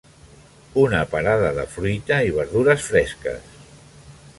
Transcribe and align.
Una 0.83 1.01
parada 1.11 1.53
de 1.59 1.67
fruita 1.75 2.21
i 2.31 2.35
verdures 2.41 2.91
fresques. 2.91 3.59